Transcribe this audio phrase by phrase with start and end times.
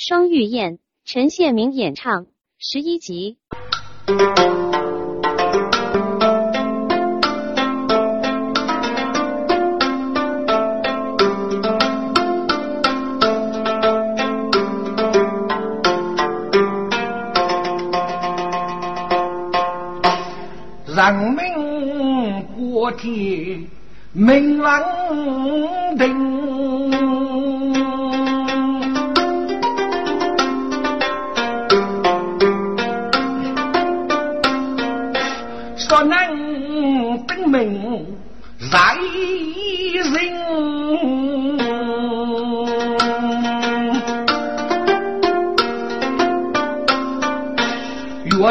[0.00, 3.36] 双玉燕，陈宪明演唱，十一集。
[20.86, 23.66] 人民国天，
[24.12, 24.80] 民王
[25.98, 26.37] 定。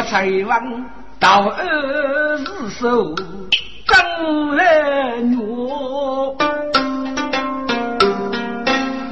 [0.08, 0.84] 岳才王
[1.20, 3.14] 到二十手，
[3.84, 5.36] 正来月，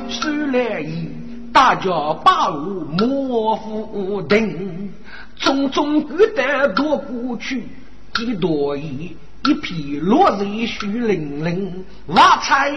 [0.08, 1.10] 虽来意
[1.52, 1.90] 大家
[2.24, 4.90] 把我莫负定，
[5.38, 7.68] 匆匆赶得多过去，
[8.14, 9.14] 几多意。
[9.44, 12.72] 一匹落日雪淋淋，瓦彩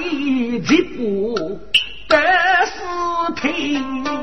[0.67, 1.39] 直播
[2.07, 2.17] 得
[2.67, 4.18] 是听。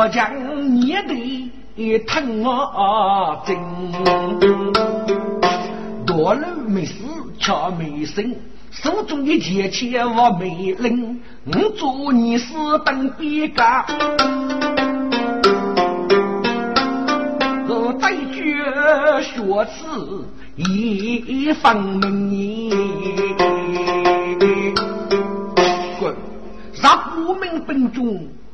[0.00, 3.54] 多将年的疼我真，
[6.06, 6.94] 多路没事
[7.38, 8.34] 巧没生，
[8.70, 13.84] 手中的钱钱我没领，我做你是当别家。
[17.68, 18.56] 我带句
[19.20, 20.24] 学词
[20.56, 22.59] 一方明，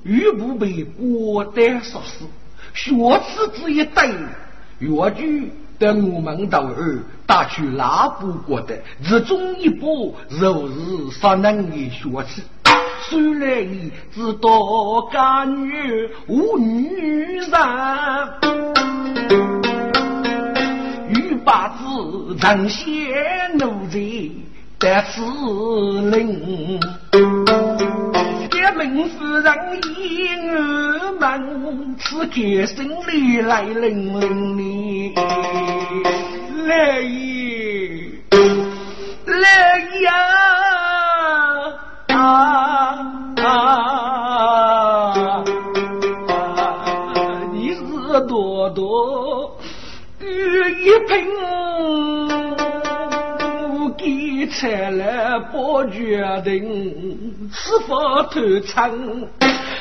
[0.06, 0.14] 中。
[0.14, 2.24] 欲不被国代杀死，
[2.72, 2.94] 学
[3.26, 4.14] 此之一对，
[4.78, 12.40] 越剧的我们都儿打去拉布国的，日中一步，若是所能的学此，
[13.08, 14.48] 虽然已知道
[15.10, 17.50] 干女无女人，
[21.08, 22.86] 欲把子呈现
[23.58, 23.98] 奴才
[24.78, 25.20] 得此
[26.10, 26.78] 令。
[28.76, 29.46] 门夫人
[29.98, 32.34] 一儿门，此刻
[32.66, 32.76] 心
[33.06, 35.14] 里来淋淋哩。
[36.66, 38.10] 来也，
[39.24, 40.10] 来呀！
[42.08, 42.16] 啊
[43.36, 43.44] 啊！
[47.52, 47.80] 你是
[48.26, 49.56] 多多
[50.20, 50.24] 雨
[50.84, 50.90] 一
[54.48, 59.28] 才来不决定，是否投诚？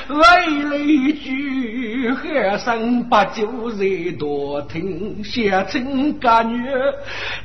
[0.07, 6.63] 为了一句喊声，把酒热多听，写成歌女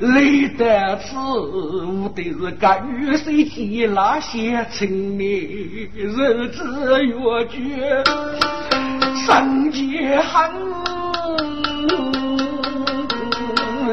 [0.00, 5.24] 累得此，我的是歌女谁提那写成的？
[5.94, 8.04] 日子越绝，
[9.26, 10.50] 生节恨。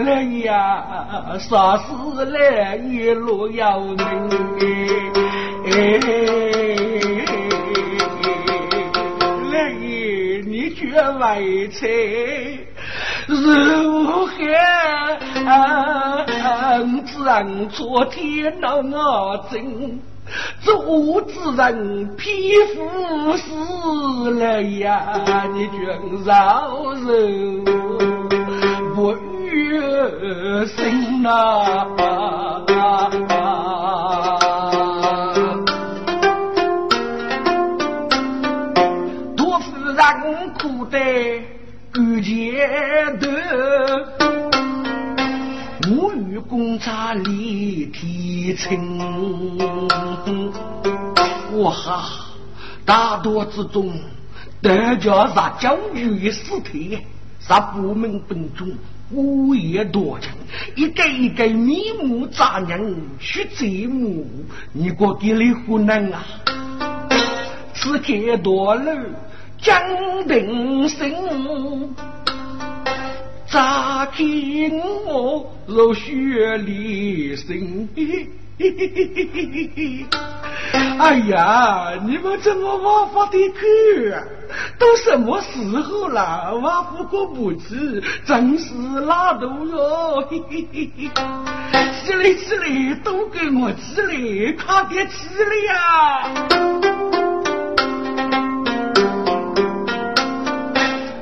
[0.05, 1.85] 来呀，啥事
[2.25, 3.97] 来一路要命
[5.65, 5.99] 哎！
[9.51, 11.87] 来爷，你却为财
[13.27, 14.31] 如何？
[17.05, 19.99] 自然昨天闹我真，
[20.61, 25.47] 做之人匹夫死了呀！
[25.53, 25.77] 你却
[26.25, 27.96] 饶人。
[30.67, 31.29] 心呐，
[39.35, 41.41] 多夫人苦得
[41.93, 42.67] 骨节
[43.19, 43.27] 头，
[45.89, 49.57] 我与公差立天青。
[51.59, 52.05] 哇哈，
[52.85, 53.91] 大多之中，
[54.61, 56.99] 大家杀将军死体，
[57.39, 58.69] 啥部门本中。
[59.11, 60.31] 五爷多情，
[60.75, 64.25] 一个一个面目杂人去折磨，
[64.73, 66.23] 你过给你湖南啊？
[67.73, 68.91] 此刻多路
[69.59, 69.79] 江
[70.27, 71.95] 定生，
[73.47, 74.25] 乍看
[75.05, 77.87] 我如雪里生
[78.57, 80.07] 生。
[80.99, 84.13] 哎呀，你们怎么往发的去？
[84.79, 86.53] 都什么时候了？
[86.55, 90.23] 我不过不知，真是拉肚哟！
[90.29, 95.77] 起来起来，都给我起来，快点起来呀！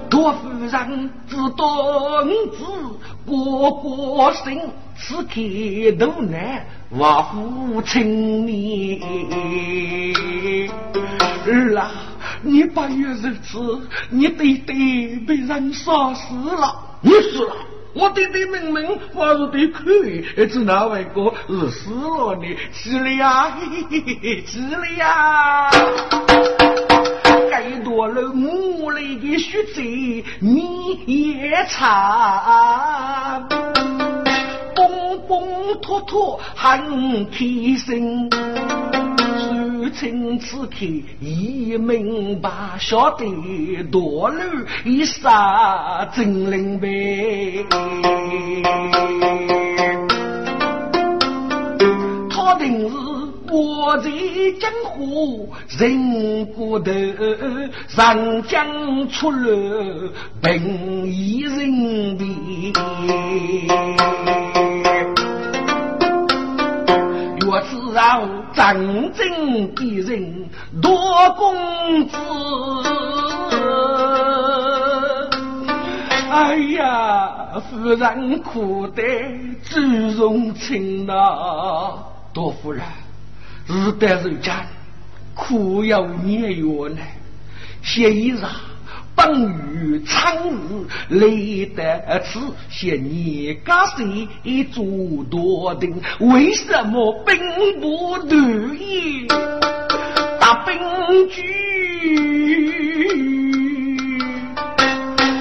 [0.09, 2.63] 多夫人知道子
[3.25, 5.31] 过过生，此刻
[5.99, 6.65] 都难。
[6.89, 9.01] 我父亲你。
[11.73, 11.91] 了，
[12.41, 17.53] 你八月日子，你弟弟被人杀死了，你死了。
[17.93, 23.57] 我弟弟明明我是对可以，只那位哥是死了呢，死了呀，
[24.45, 25.69] 死了呀！
[27.51, 29.81] 该多了母泪的血债，
[30.39, 33.47] 你也惨，
[35.27, 37.37] 蹦蹦脱脱很开
[37.77, 38.29] 心。
[39.97, 40.85] 从此刻
[41.21, 42.49] 已明白，
[42.79, 43.25] 晓得
[43.91, 44.41] 多路
[44.83, 47.65] 一杀真灵呗。
[52.29, 52.95] 他定是
[53.49, 54.11] 我在
[54.59, 56.91] 江湖人过头，
[57.87, 60.11] 上江出了
[60.41, 60.59] 本
[61.05, 62.25] 一人的。
[67.69, 70.49] 知道真正的人
[70.81, 72.17] 多公子，
[76.29, 79.03] 哎呀，夫人苦得
[79.63, 81.13] 朱容情呐，
[82.33, 82.83] 多夫人，
[83.67, 84.53] 日得人间
[85.33, 86.97] 苦有年月呢，
[87.81, 88.47] 写衣裳。
[89.15, 89.41] 本
[89.73, 92.39] 于苍日累得此，
[92.69, 94.27] 现你家谁
[94.65, 94.83] 做
[95.31, 95.95] 多定？
[96.19, 97.37] 为什么兵
[97.79, 99.27] 不断意？
[100.39, 100.77] 大兵
[101.29, 101.43] 局？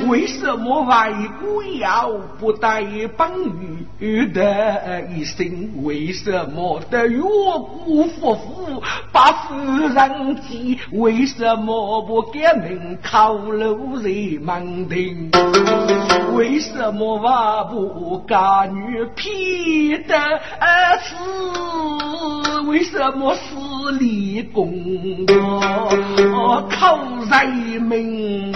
[0.08, 2.84] 为什么外国要不带
[3.16, 3.30] 本
[3.98, 5.70] 鱼的一生？
[5.82, 9.54] 为什么的岳父夫妇把夫
[9.88, 10.78] 人急？
[10.92, 14.08] 为什么不给门靠路在
[14.42, 15.30] 门庭？
[16.34, 20.14] 为什么我不嫁女偏得
[21.00, 21.14] 死？
[22.68, 23.40] 为什么是
[23.98, 24.72] 立功
[26.70, 26.98] 靠
[27.30, 28.52] 人民？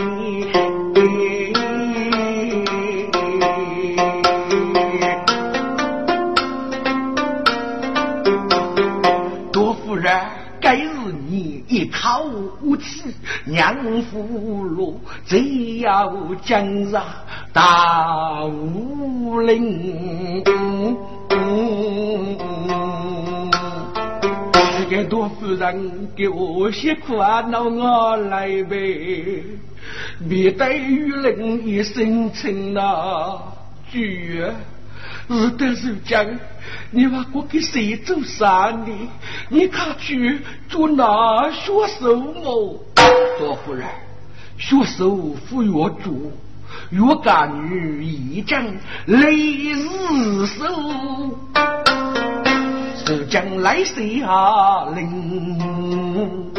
[13.49, 16.13] 娘夫路，只要
[16.45, 17.03] 江上
[17.53, 20.93] 大武林。
[24.91, 29.43] 这个多夫人给我些苦啊，那我来呗。
[30.21, 33.39] 面对雨林一声情呐，
[33.91, 34.43] 举
[35.29, 36.27] 日得是讲，
[36.91, 38.87] 你话我给谁做啥呢？
[39.51, 40.41] 你看去
[40.71, 42.83] 做哪学手么？
[43.39, 43.87] 多夫人，
[44.57, 45.11] 学手
[45.51, 45.71] 不越
[46.03, 46.15] 做，
[46.91, 48.65] 越干女一讲
[49.05, 51.39] 累日手，
[53.05, 56.51] 是将来谁下令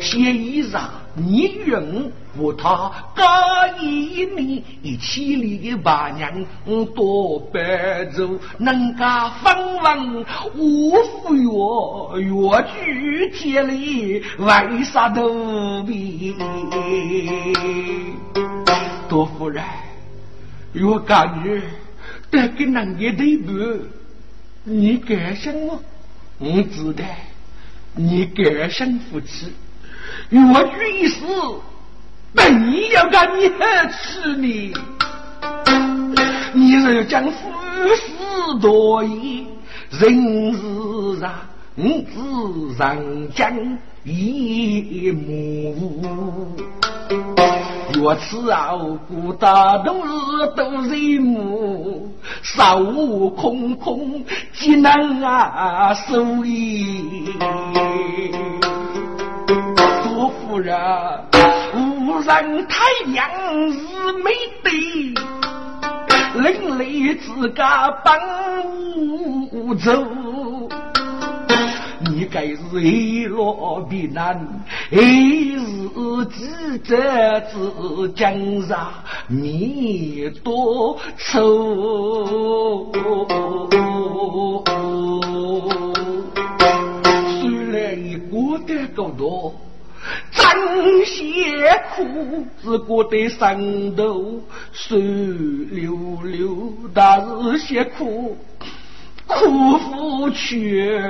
[0.00, 0.80] 写衣裳。
[1.18, 6.44] 你愿和他干一年，一起里的八娘
[6.94, 16.36] 多白走，能干分文无富越，越举接力为啥都比？
[19.08, 19.64] 多夫人，
[20.74, 21.62] 我感觉
[22.30, 23.52] 得给那个对不？
[24.64, 25.80] 你敢想我？
[26.38, 27.04] 我知道，
[27.94, 29.46] 你敢想夫妻。
[30.30, 31.24] 我举一死，
[32.34, 34.74] 本要干你吃你？
[36.52, 37.48] 你若将夫
[37.96, 39.46] 死多疑，
[39.90, 41.30] 人世上
[41.76, 46.56] 只人将一幕。
[47.94, 50.10] 若此傲骨大冬日
[50.56, 52.08] 都日暮，
[52.42, 57.32] 手空空岂能啊收益？
[60.56, 60.74] 夫人，
[61.74, 62.78] 无人太
[63.12, 63.28] 阳
[63.70, 64.30] 是美
[64.64, 64.70] 的，
[66.40, 68.18] 另类自家帮
[69.52, 69.92] 无走。
[72.10, 74.48] 你该是一落避难，
[74.90, 75.02] 还是
[76.32, 76.96] 记者
[77.50, 78.88] 之江上
[79.28, 82.90] 你多愁？
[87.42, 89.52] 虽然你过得够多。
[90.30, 94.40] 真些苦，只觉得上头
[94.72, 98.36] 水溜溜，但是些苦，
[99.26, 101.00] 苦苦去，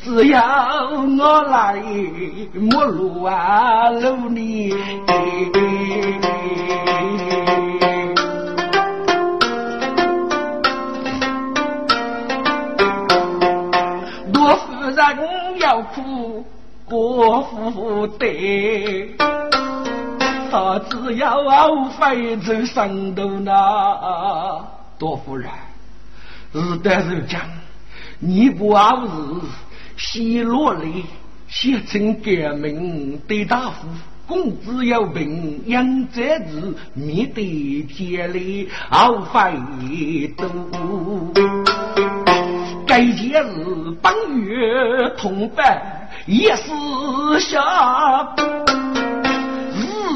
[0.00, 0.42] 只要
[1.18, 1.82] 我来，
[2.54, 4.74] 莫路啊路你。
[14.32, 16.02] 多夫人要苦。
[16.94, 19.16] 不负得，
[20.48, 23.52] 他只要非走上头呢。
[24.96, 25.50] 多夫人，
[26.52, 27.40] 日得如讲，
[28.20, 29.08] 你不好是
[29.96, 31.04] 西落泪，
[31.48, 33.88] 写成革命的大夫。
[34.26, 40.46] 公子有病，养这子面对天理好费多。
[42.86, 45.93] 该节日本月同伴
[46.26, 48.34] 也是下。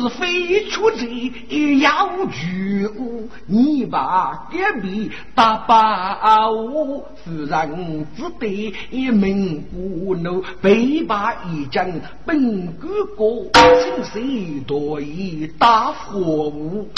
[0.00, 1.32] 是非出贼
[1.80, 11.84] 要举物，你把隔壁打把我，夫人只得一门不怒，被把一将
[12.24, 13.50] 本哥哥，
[13.82, 16.88] 亲手夺一大火物，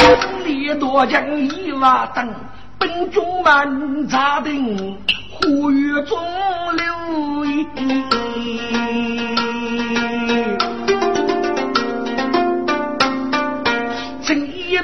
[0.44, 2.28] 列多将一瓦灯，
[2.80, 4.98] 本中满扎定，
[5.30, 6.18] 火月中
[6.76, 7.66] 留一。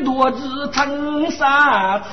[0.05, 2.05] 多子成傻子，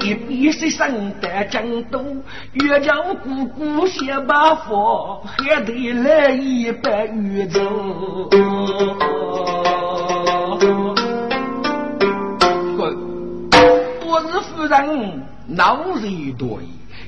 [0.00, 2.22] 一笔是生得江东，
[2.54, 7.60] 岳家姑姑写把佛，还得来一百玉州。
[14.66, 16.60] 人闹人多。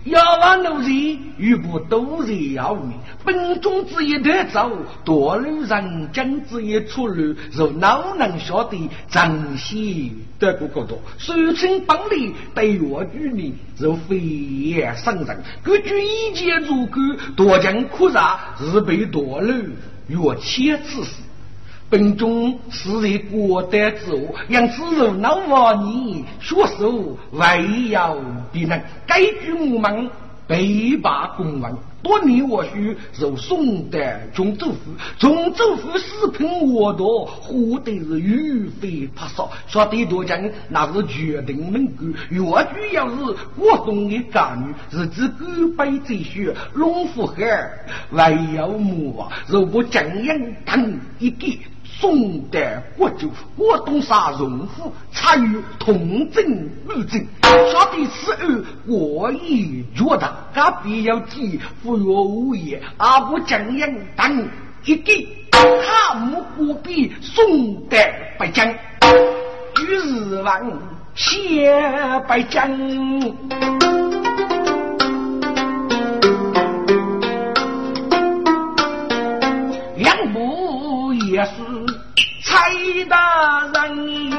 [0.04, 2.92] 要往奴才，如不都是要命。
[3.25, 4.70] 本中之一得走，
[5.04, 11.00] 多路人将之一出路，若哪能晓得珍惜得过个多？
[11.18, 15.42] 手清本领对我举你，若非也生人。
[15.62, 17.00] 各举一剑如钩，
[17.34, 19.52] 多将苦杀，是被多路
[20.06, 21.22] 若切之死。
[21.88, 28.16] 本中是在国德之物，让子路老王你学手为要
[28.52, 28.81] 必能。
[29.07, 30.11] 该句我们
[30.49, 34.78] 北霸公文，多年我许受宋代中州府，
[35.16, 42.12] 中州府四品我多，获得是玉飞拍少，说得多讲那是决定门关。
[42.31, 43.16] 越剧要是
[43.57, 47.71] 国中的家女，是指古北之学，龙虎海
[48.12, 51.47] 还要母啊，如果这样等一个。
[51.98, 53.26] 宋代国舅
[53.56, 57.26] 郭东沙荣府参与同政御政，
[57.72, 64.46] 晓得此案过于绝大，他必要替服若无言，阿不将人等
[64.84, 65.12] 一个
[65.58, 70.78] 他母不比宋代不将，与日王
[71.14, 71.82] 谢
[72.28, 72.70] 不将。
[81.28, 81.50] 也是
[82.56, 82.72] 蔡
[83.04, 84.30] 大人，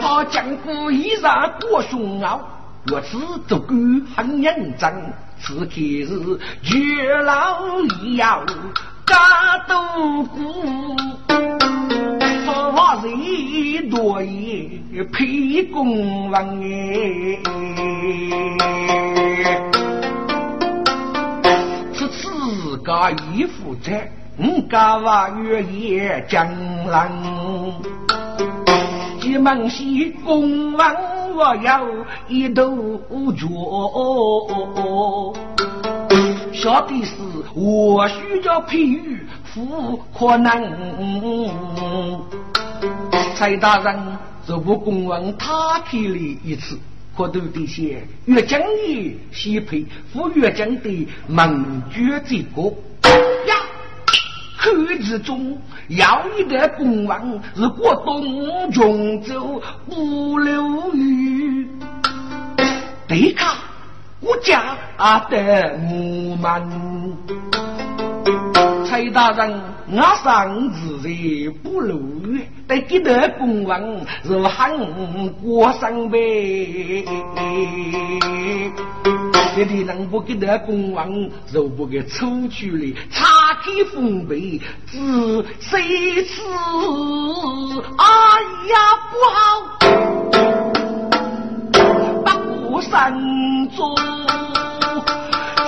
[0.00, 2.40] 他江湖一上多凶傲，
[2.86, 7.60] 若此做官很认真，此刻是绝老
[8.16, 8.42] 要
[9.04, 10.96] 家都孤，
[12.46, 17.38] 说人多也配公王哎。
[22.88, 26.48] 家衣服在，五家娃月夜江
[26.86, 27.10] 郎，
[29.20, 30.96] 急忙西公王
[31.36, 31.86] 我要
[32.28, 32.96] 一头
[33.36, 33.46] 脚，
[36.54, 37.12] 晓得是
[37.54, 40.50] 我需要培育富可能。
[43.36, 44.16] 蔡大人，
[44.46, 46.78] 这部公文他开了一次。
[47.18, 52.62] 国都的些越将也西配，赴越将的盟军这个
[53.48, 53.56] 呀，
[54.56, 54.70] 口
[55.02, 61.66] 之中要一个公王是国东琼州不留余，
[63.08, 63.56] 对卡
[64.20, 64.76] 国家
[65.28, 67.77] 的我们。
[68.98, 69.62] 蔡大人，
[69.92, 71.08] 我上自在
[71.62, 74.76] 不如愿，得给得公文是喊
[75.40, 77.04] 过生呗。
[79.54, 84.98] 这里能不给得公文，就不给出去了，查开封碑，只
[85.60, 85.80] 谁
[86.24, 86.42] 知？
[87.98, 88.04] 哎
[88.66, 88.74] 呀，
[89.12, 89.38] 不好，
[92.24, 93.14] 不过山
[93.76, 93.96] 中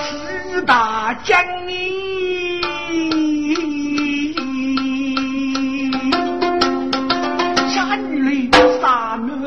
[0.01, 2.10] 四大将领。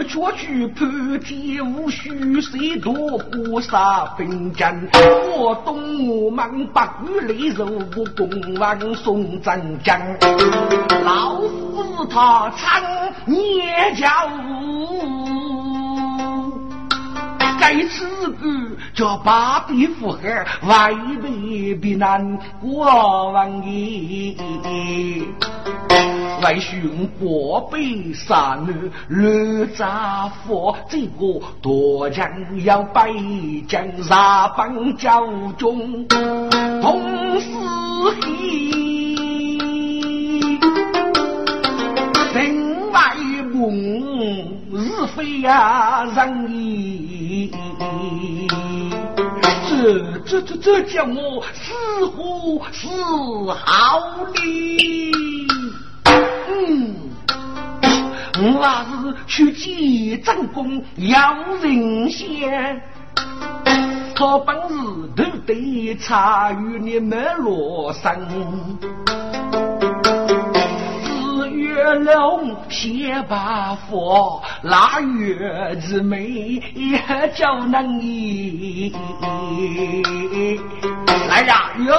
[0.08, 4.74] 说去潘天无须谁多不杀兵将，
[5.36, 10.00] 我东吴忙八股雷肉不公王宋真将，
[11.04, 12.82] 老夫他参
[13.24, 14.08] 捏教，
[17.60, 24.36] 该此个叫八辈福海，外辈避难过万年。
[26.42, 28.66] 为寻国北山
[29.08, 32.28] 路扎佛，这个多将
[32.64, 35.26] 要北将杀帮教
[35.56, 37.00] 中同
[37.40, 37.48] 死
[38.20, 38.70] 黑，
[42.34, 43.14] 人外
[43.52, 43.62] 梦
[44.72, 47.50] 是非呀人意，
[49.68, 52.88] 这这这这叫我死乎是
[53.52, 54.00] 好
[54.34, 55.23] 哩。
[56.56, 56.94] 嗯，
[58.40, 62.80] 我还是去见正宫要人仙，
[64.14, 64.74] 他本事
[65.16, 68.78] 都得参与你们罗生。
[71.42, 76.62] 日月龙写把佛，腊月之美
[77.34, 78.94] 叫能意。
[81.28, 81.92] 来呀，有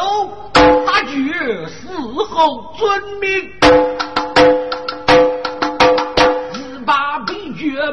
[0.85, 1.33] 大举
[1.67, 3.84] 伺候遵命。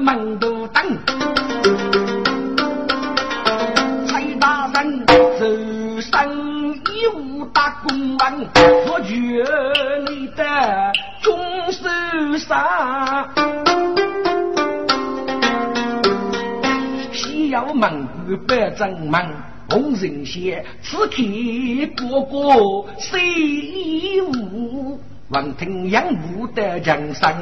[0.01, 0.83] 门都等，
[4.07, 5.05] 蔡大人
[5.39, 8.49] 手上一无大公文，
[8.89, 9.13] 我觉
[10.11, 10.43] 你的
[11.23, 11.37] 中
[11.73, 11.89] 手
[12.39, 13.29] 上，
[17.13, 19.25] 西要门户百正门，
[19.71, 21.13] 红人仙，此刻
[21.97, 25.01] 哥哥谁无？
[25.29, 27.33] 闻听杨武的江声。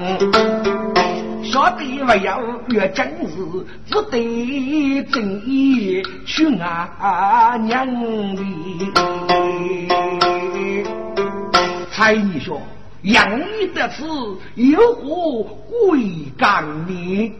[1.42, 7.86] 小弟不要越正事，只得正义去俺娘
[8.36, 8.92] 里。
[11.90, 12.60] 猜你说，
[13.02, 14.04] 养你的子
[14.54, 16.00] 有何贵
[16.36, 17.32] 干呢？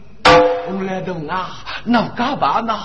[0.67, 1.51] 红来东啊，
[1.85, 2.77] 那干嘛呢？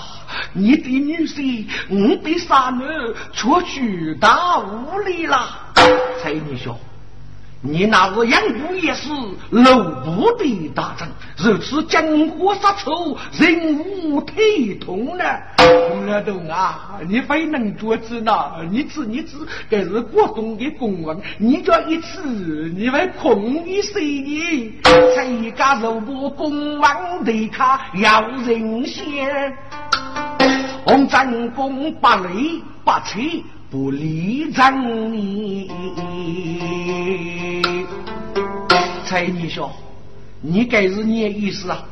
[0.52, 5.38] 你的女婿，我的三儿，出去大屋里了。
[6.22, 6.78] 猜你说。
[7.68, 9.08] 你那个杨姑也是
[9.50, 15.24] 老部的大臣，如此江湖杀出，人无体统呢。
[15.88, 18.32] 洪老东啊，你非能做主呢？
[18.70, 19.36] 你知你知，
[19.68, 22.22] 这是国中的公文，你这一次，
[22.76, 24.72] 你会空一岁年，
[25.14, 29.56] 才一家肉部公文的卡要人先，
[30.84, 33.42] 红战功八累八吹。
[33.68, 35.68] 不理张你，
[39.04, 39.72] 蔡你说，
[40.40, 41.82] 你该是你的意思啊？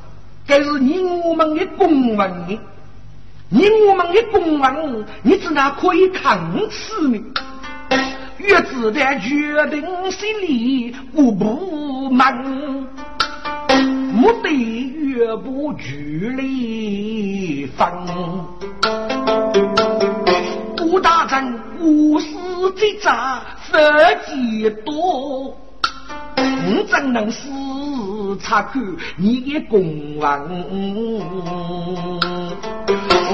[0.46, 2.58] 该是你我们的公文？
[3.48, 7.18] 你我们的公文，你只哪可以抗此呢？
[8.38, 9.82] 越子的决定
[10.12, 12.32] 心里我不满，
[14.12, 17.88] 目的越不距离分。
[20.94, 23.76] 吴大臣无私之诈，非
[24.24, 25.46] 计多，
[26.36, 27.40] 我怎能是
[28.40, 28.80] 察看
[29.16, 30.30] 你的公文？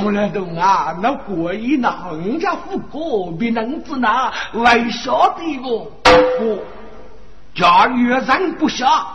[0.03, 5.93] 我来懂啊，那过意那人家富哥比能子那为晓得我，
[6.41, 6.59] 我
[7.55, 9.07] 假若人不下，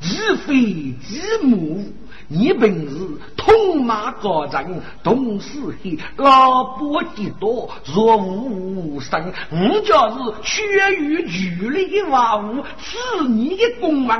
[0.00, 0.54] 日非
[0.94, 1.92] 之母。
[2.36, 2.96] 你本是
[3.36, 5.50] 通马高人，同是
[5.82, 9.32] 黑老伯的多，若无生。
[9.52, 14.18] 我就是缺于距离的话物，是你的公文。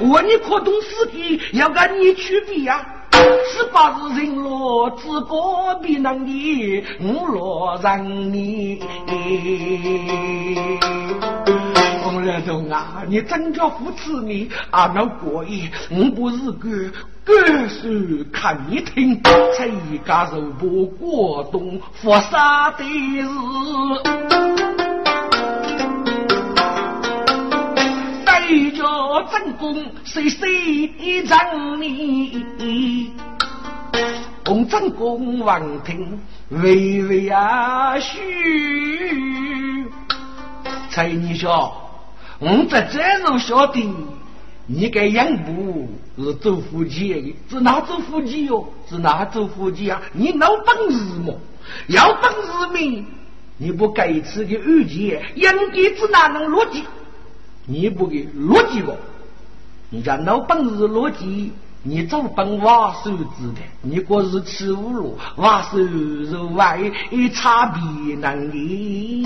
[0.00, 2.84] 我你可懂事的，要跟你区别呀？
[3.12, 8.82] 十八是人罗自个比能的，我罗让你。
[12.24, 14.90] 洪来东啊，你真叫扶持你啊？
[14.94, 16.90] 那过意，我不是个
[17.22, 17.34] 歌
[17.68, 17.88] 手，
[18.32, 19.20] 看你听，
[19.56, 23.26] 才一家肉不过冬佛杀的日，
[28.24, 33.12] 对着正宫谁谁让你？
[34.46, 38.10] 红正公闻听，微微啊嘘，
[40.90, 41.83] 才你说。
[42.40, 43.94] 我在这种晓得，
[44.66, 48.66] 你该养步是做夫妻的，是哪做夫妻哟？
[48.88, 50.00] 是哪做夫妻啊？
[50.12, 51.38] 你老本事么？
[51.88, 53.04] 要本事没？
[53.56, 56.82] 你不该吃的二姐养的子哪能落地？
[57.66, 58.96] 你不给落地不？
[59.90, 66.80] 人家老本事落地，你早本挖手指的，你过是吃五路挖手肉外
[67.32, 69.24] 差别难离。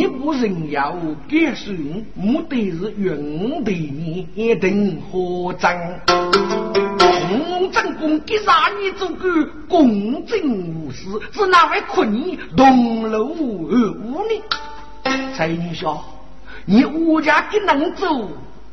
[0.00, 0.92] 你不人要
[1.28, 1.72] 感受，
[2.14, 5.70] 目的是云对你等何争？
[7.28, 13.26] 红正公给啥你做个公正无私，是哪位困你同楼
[13.68, 14.42] 而无呢？
[15.36, 15.98] 蔡女侠，
[16.64, 18.06] 你我家给能走，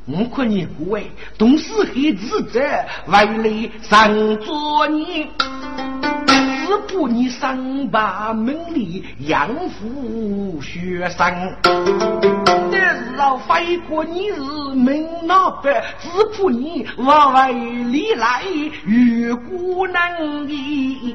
[0.06, 2.62] 我看你不为，同时还自责，
[3.08, 3.26] 为
[3.66, 5.28] 了上做你。
[6.68, 12.78] 只怕你上把门里养父学生，但是
[13.18, 14.42] 啊，非过你是
[14.76, 18.44] 门老板，只怕你往外里来
[18.86, 21.08] 与孤能的，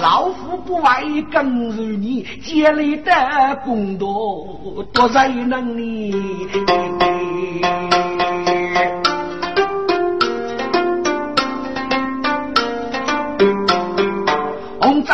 [0.00, 3.12] 老夫不为跟着你，建立的
[3.62, 6.14] 工作多才能力。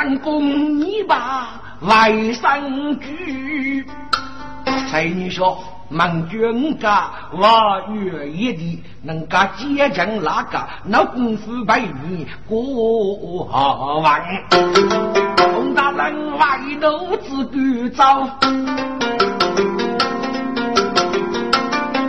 [0.01, 3.85] 张公，你把外甥娶，
[4.89, 14.23] 才女说，孟君家我愿意的，能够接近那个那功夫陪你过完。
[15.53, 18.03] 洪大人外头只管走，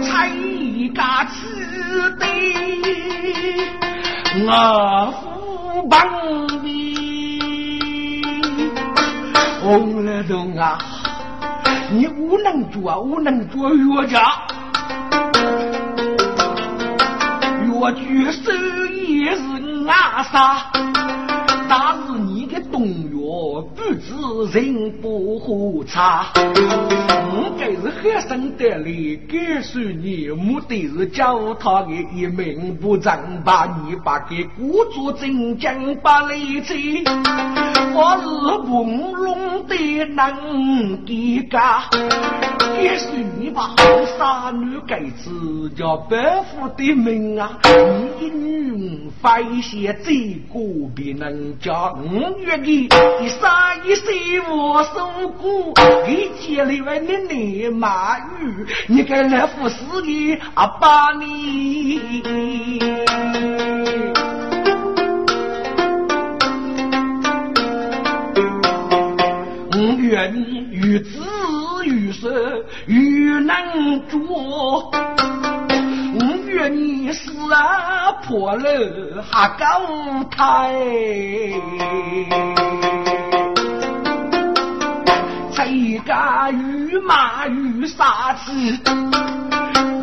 [0.01, 0.31] 才
[0.95, 2.25] 家吃的
[4.47, 6.60] 我父帮。
[9.61, 10.79] 红了灯啊！
[11.91, 14.23] 你无能做，无能做药家，
[17.67, 18.55] 药局生
[18.91, 20.71] 意是阿啥？
[21.69, 26.31] 那是你的东药，不知人不喝茶。
[26.33, 37.03] 我该是和尚得来，告诉你，目的是教他的一命不正，把你把给故作真将把来追。
[37.93, 38.27] 我是
[38.65, 41.83] 朦胧的能给家，
[42.81, 43.75] 也许你把
[44.17, 47.59] 杀女该子叫伯父的命啊！
[48.17, 50.13] 你女发一些这
[50.53, 52.87] 个别能叫五月的
[53.41, 55.73] 三一岁我受苦，
[56.05, 61.99] 给家里外的你马玉，你该来服侍你阿爸你。
[70.11, 71.21] 愿你与子
[71.85, 72.33] 与孙
[72.85, 73.55] 与能
[74.09, 74.91] 做，
[76.19, 79.65] 我愿你死啊破了还高
[80.29, 80.75] 台，
[85.53, 88.51] 谁敢与马与杀子？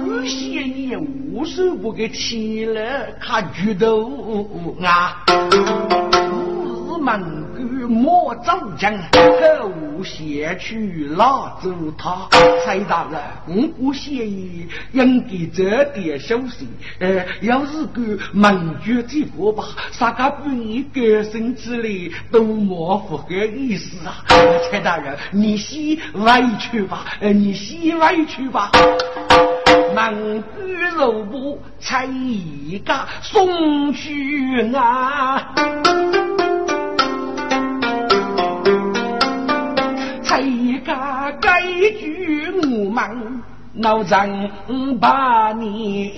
[0.07, 7.48] 有些你无数不给起来看举头啊，日门。
[7.89, 12.29] 莫走将，可先去拉走他。
[12.65, 16.69] 蔡大人，我建议应该这点休息。
[17.01, 24.23] 呃，要是个盟军这个吧，啥个不你歌声之类都莫符合意思啊。
[24.71, 28.71] 蔡大人，你先委屈吧，呃，你先委屈吧。
[29.95, 35.55] 盟军肉不蔡一个送去啊。
[40.29, 41.63] 该
[41.99, 43.43] 句我们
[43.75, 44.29] 老张
[45.01, 46.13] 把你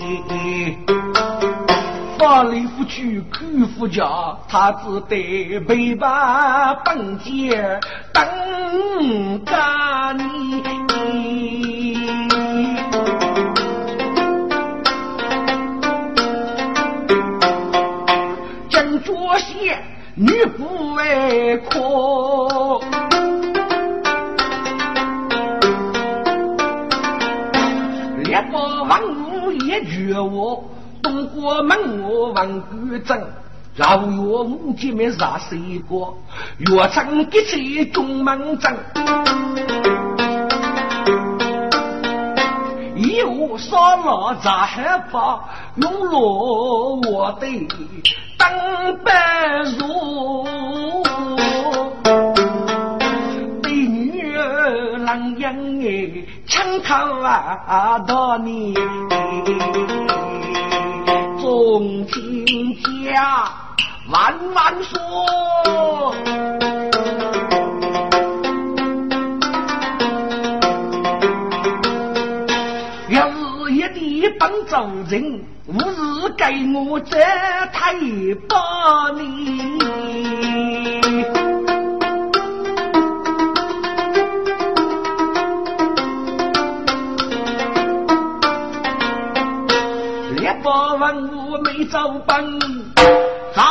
[2.19, 4.05] 法律夫去苦夫家，
[4.47, 7.79] 他只得背把本钱
[8.13, 9.55] 等着
[10.13, 11.97] 你。
[18.69, 19.77] 正着些
[20.15, 22.90] 女不为可。
[30.07, 30.63] 绝我
[31.03, 33.23] 东国门我王古镇，
[33.75, 36.11] 老岳母见面杀死一个，
[36.57, 38.75] 岳城给起中门镇，
[42.95, 45.39] 有杀了咋害怕？
[45.75, 47.47] 用罗我的
[48.39, 48.49] 当
[49.03, 49.11] 白
[49.77, 50.47] 如。
[55.03, 55.87] 狼烟哎，
[56.61, 58.75] 枪口啊到你，
[61.41, 63.51] 众亲家
[64.11, 66.15] 万万说，
[73.09, 74.75] 要是一地帮助
[75.09, 76.45] 人，无日给
[76.75, 77.17] 我这
[77.73, 77.95] 太
[78.47, 79.90] 把你。
[91.85, 92.59] 走奔，
[93.53, 93.63] 咱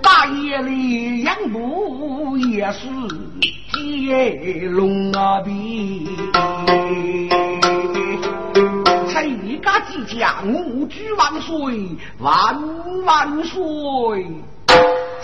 [0.00, 2.88] 大夜里养母也是
[3.72, 6.08] 接龙啊比。
[9.46, 14.26] 一家之家，吾举万岁，万万岁！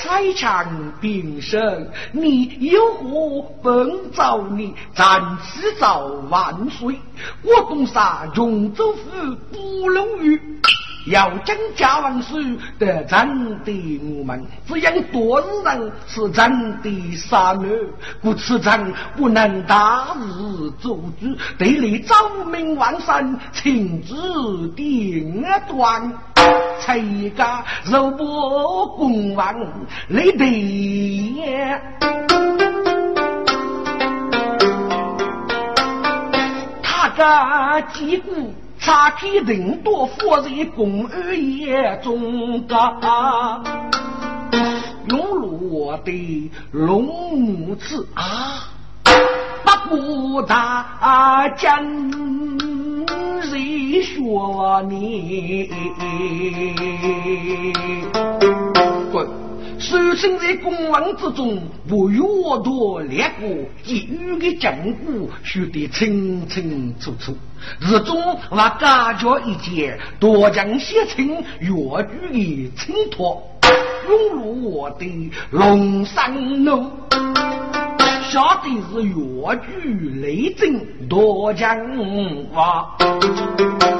[0.01, 0.67] 财产
[0.99, 4.75] 并生，你有何本造你？
[4.95, 6.99] 暂此造万岁！
[7.43, 9.01] 我东山永州府
[9.53, 10.41] 不容于。
[11.07, 17.89] 要将家王孙得真的我们，只因多日人是真的杀戮，
[18.21, 22.15] 故此真不能大日做主，得你昭
[22.53, 26.13] 明万山亲自定断，
[26.81, 26.99] 才
[27.37, 29.55] 家肉不公王
[30.09, 31.75] 你得
[36.83, 38.55] 他个击鼓。
[38.83, 43.63] 查开人多，佛在公二眼中噶，
[45.07, 48.73] 用罗的龙子啊，
[49.89, 49.97] 不
[50.33, 51.85] 过大将
[53.43, 55.71] 谁说你？
[59.11, 59.27] 滚！
[59.79, 63.49] 守身在公王之中，不与我多列国
[63.83, 67.35] 给予的讲故，说得清清楚楚。
[67.81, 71.27] 日中我感觉一件，多将写成
[71.61, 71.71] 越
[72.31, 73.43] 剧的衬托，
[74.07, 76.91] 融入我的龙山路。
[78.31, 79.15] 下的是越
[79.67, 81.77] 剧雷震多将
[82.55, 82.97] 话，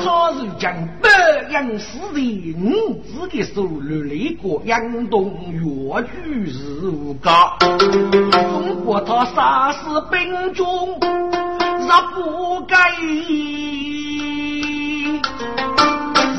[0.05, 1.09] 他是将北
[1.51, 5.61] 洋时的五子的手入雷过杨东越
[6.03, 12.77] 剧事务家，中国他杀死兵中，若不该。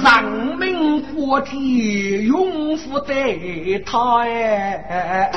[0.01, 0.23] 人
[0.58, 4.21] 民活体永福得他。
[4.21, 5.30] 哎。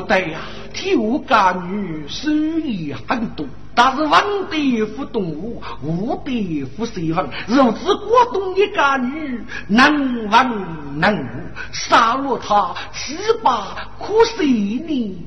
[0.00, 0.40] 对呀，
[0.72, 0.96] 天
[1.28, 4.10] 下女手艺很多，但是文
[4.50, 7.28] 的不动武，武的不随文。
[7.46, 11.26] 如此国东一家女，能文能武，
[11.72, 15.26] 杀了她，七八可惜你。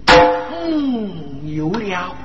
[0.66, 2.16] 嗯，有了。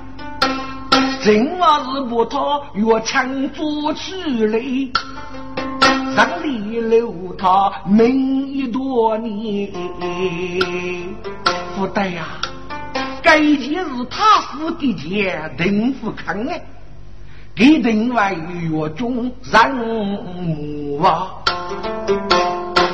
[1.21, 2.39] 真话是不他
[2.75, 4.61] 越强做起来，
[6.19, 9.71] 让你留他命一多年。
[11.77, 12.27] 不对呀，
[13.23, 16.61] 该件是他死的钱，邓福康哎，
[17.55, 21.37] 给邓外岳中任务啊。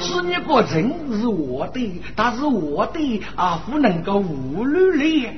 [0.02, 5.32] 是你个人是我的，但是我的啊不能够无理了。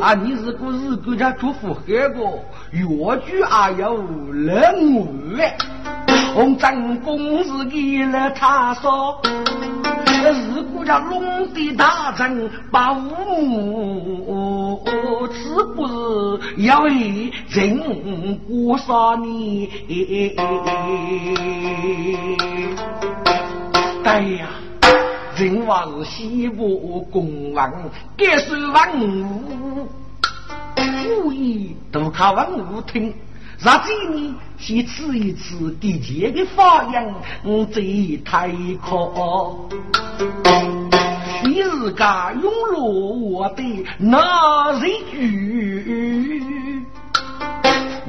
[0.00, 2.20] 啊，你是个日国家祝福黑个
[2.70, 2.86] 越
[3.26, 3.96] 剧啊有
[4.32, 5.08] 人物
[6.36, 9.20] 哎，我张公是给了他说。
[10.34, 11.20] 是国家龙
[11.54, 12.98] 的大臣把五
[13.40, 14.84] 母，
[15.32, 19.70] 是不是要为人过杀你？
[24.02, 24.48] 对呀，
[25.36, 27.72] 人话是西部公王，
[28.16, 29.88] 该是万物，
[31.22, 33.14] 故意都靠万物听。
[33.58, 34.34] 啥子呢？
[34.58, 37.14] 先吃一次地界的发扬，
[37.70, 38.48] 最太
[38.84, 39.68] 可。
[41.44, 42.04] 你自个
[42.42, 43.62] 永乐我的
[43.98, 46.82] 那一句？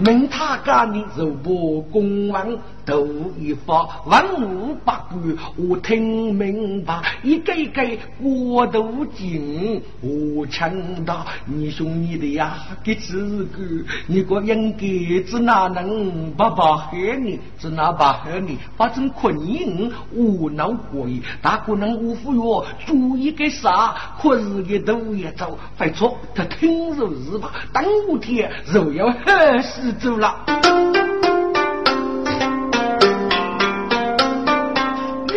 [0.05, 2.47] 问他家的肉不公王
[2.87, 3.05] 头
[3.37, 7.83] 一发，万物不管，我听明白，一个一个
[8.21, 10.71] 国都精，我强
[11.03, 13.61] 大，你兄你的呀，给自个，
[14.07, 27.51] 你个应该只哪能不把害你，只哪把害你，发生困境无脑过意，大可能无服药，注意个啥，可是个都也走，犯错他听着是吧？
[27.73, 27.83] 当
[28.21, 29.93] 天就要喝死。
[29.97, 30.45] 走了，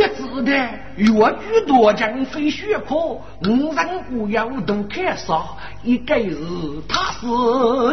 [0.01, 0.51] 越子的
[0.97, 5.43] 越剧多将非学科，五人不要都看杀，
[5.83, 6.39] 一个是
[6.89, 7.27] 他是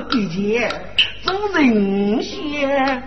[0.10, 0.72] 地界
[1.22, 3.04] 做人仙，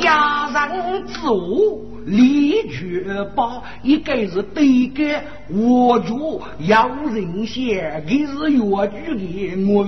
[0.00, 1.88] 压人之物。
[2.04, 3.04] 李绝
[3.36, 9.86] 宝，一个是对个我主要人先，给是越剧的我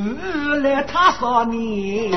[0.62, 2.12] 来他上面。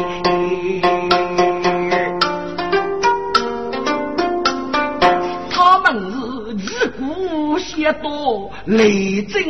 [5.87, 9.41] 他们是自古写到雷震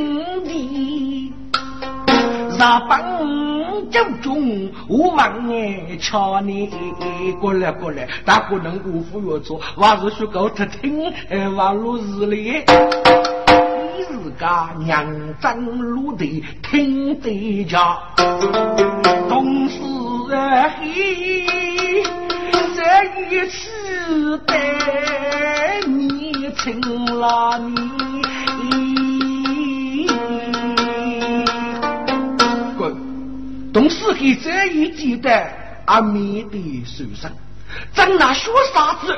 [0.44, 1.34] 的，
[2.52, 6.70] 日本九中，我问你瞧你
[7.42, 12.64] 过来过来，大可能辜负我做，还是说够他听，哎，网络日里。
[13.98, 14.48] 你是个
[14.86, 15.08] 娘
[15.42, 17.98] 长路的听得家，
[19.28, 19.80] 同是
[20.78, 21.44] 黑，
[22.76, 22.82] 这
[23.36, 24.54] 一次带
[26.58, 27.76] 你请了你，
[32.76, 32.98] 滚！
[33.72, 35.50] 同是黑这一记得
[35.86, 37.32] 阿弥的手上，
[37.94, 39.18] 在那学啥子后。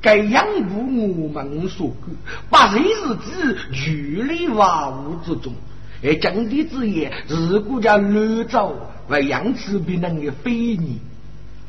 [0.00, 2.08] 该养护我们所管，
[2.48, 5.52] 把人日子聚离万物之中。
[6.04, 8.72] 而讲的之言，是国家乱造
[9.08, 11.00] 为养殖别人的非议，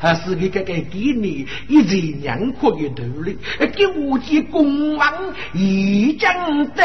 [0.01, 3.37] 还是给个个给你一人两阔的道理？
[3.75, 5.13] 给我的公王
[5.53, 6.83] 已讲的，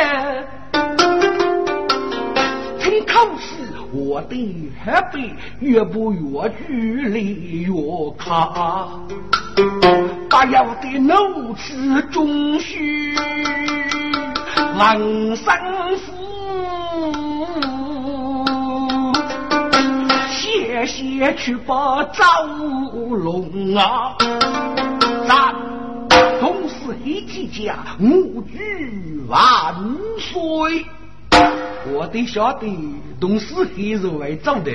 [2.80, 3.54] 听口气，
[3.92, 6.74] 我的河北越不越距
[7.08, 7.72] 离越
[8.18, 8.98] 卡。
[10.28, 13.14] 大要的怒斥中须
[14.76, 14.98] 万
[15.36, 15.46] 生
[15.98, 16.23] 福，
[20.86, 24.16] 先去把赵龙啊，
[25.28, 25.54] 咱
[26.40, 29.74] 同是一起家，母举万
[30.18, 30.84] 岁。
[31.92, 34.72] 我的小弟都是黑肉来找的。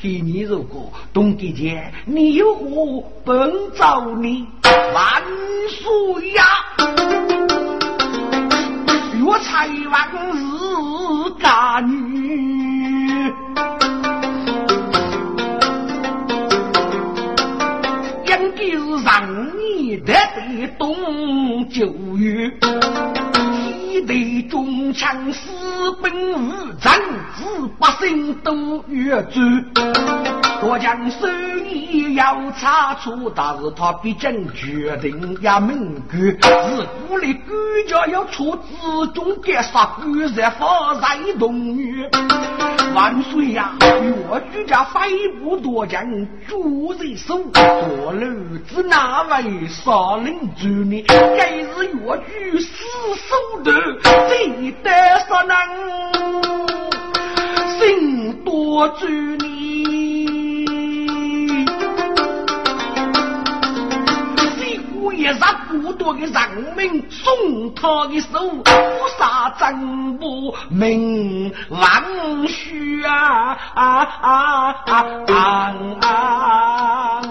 [0.00, 4.46] 给你如果东给钱，你有何本找你
[4.94, 5.22] 万
[5.68, 6.44] 岁呀！
[9.14, 9.96] 岳才王
[10.36, 10.44] 是
[11.42, 13.32] 家女，
[18.56, 23.15] 给是让你得的东九月。
[24.02, 27.00] 对中枪，私奔无战，
[27.36, 27.44] 子
[27.78, 29.40] 百姓都越走。
[30.62, 31.26] 我将手
[31.68, 36.20] 艺要查出，但是他毕竟决定要门关。
[36.20, 37.46] 是鼓励官
[37.86, 42.08] 家要出自中给杀官人，发财动女。
[42.94, 43.72] 万岁呀！
[43.80, 46.02] 越举家飞不多将，
[46.48, 51.04] 主人手多路子哪位杀人主呢？
[51.36, 52.72] 该是越举死
[53.14, 53.70] 守的，
[54.02, 54.90] 谁得
[55.28, 55.54] 杀人？
[57.78, 59.46] 心多主你。
[65.18, 65.34] 一日
[65.70, 66.32] 不多的人
[66.76, 68.70] 民送他的手，不
[69.18, 74.74] 杀真不明王须啊啊啊
[76.02, 77.22] 啊！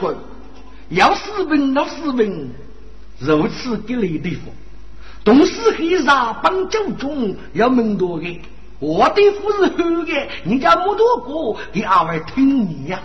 [0.00, 0.16] 滚！
[0.90, 2.48] 要私奔到私奔，
[3.20, 4.50] 如此给力的夫，
[5.22, 8.40] 同时黑杀帮九中要门多的，
[8.78, 12.98] 我的夫是好的，人家没多过，给阿位听你呀。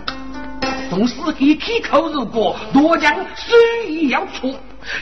[0.88, 3.54] 同时给开口，如果多将生
[3.86, 4.54] 意要出，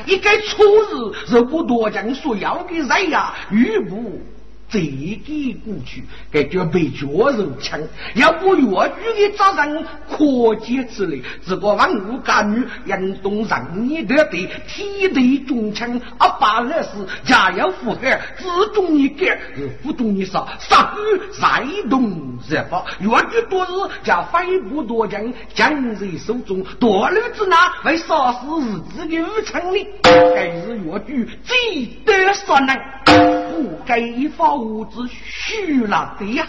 [0.05, 4.21] 一个初日，如果多讲说要的人呀，吕布。
[4.75, 7.81] 这给过去，该叫被脚肉枪，
[8.17, 11.23] 要不越剧的责任可见之类。
[11.45, 16.89] 如果万物干女应动人你的对体内中枪，阿爸那是
[17.25, 18.01] 家要符合，
[18.37, 19.25] 自中一个，
[19.81, 23.69] 不中一少，杀鱼再动热发，越剧多日
[24.03, 32.77] 叫飞不多将，将人手中多日之内为杀死日子的武成哩，该是越剧最得所能，
[33.53, 34.55] 不该一发。
[34.55, 36.47] 物质虚了的呀，